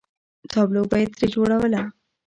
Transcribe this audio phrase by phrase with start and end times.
[0.51, 1.81] تابلو به یې ترې جوړوله.